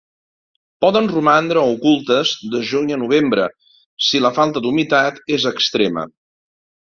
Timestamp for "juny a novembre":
2.69-3.45